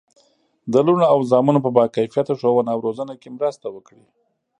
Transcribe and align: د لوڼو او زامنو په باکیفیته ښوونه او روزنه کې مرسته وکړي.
د 0.73 0.75
لوڼو 0.87 1.05
او 1.13 1.19
زامنو 1.31 1.59
په 1.65 1.71
باکیفیته 1.77 2.33
ښوونه 2.39 2.69
او 2.73 2.79
روزنه 2.85 3.13
کې 3.21 3.29
مرسته 3.37 3.67
وکړي. 3.71 4.03